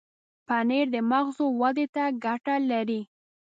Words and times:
پنېر 0.47 0.85
د 0.95 0.97
مغزو 1.11 1.45
ودې 1.59 1.85
ته 1.95 2.03
ګټه 2.25 2.55
لري. 2.71 3.01